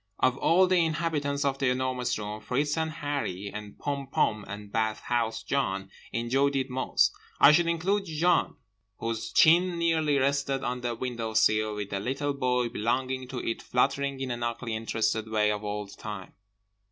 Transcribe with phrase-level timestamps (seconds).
[0.17, 4.71] Of all the inhabitants of The Enormous Room, Fritz and Harree and Pom Pom and
[4.71, 7.13] Bathhouse John enjoyed it most.
[7.39, 8.55] I should include Jan,
[8.97, 13.61] whose chin nearly rested on the window sill with the little body belonging to it
[13.61, 16.33] fluttering in an ugly interested way all the time.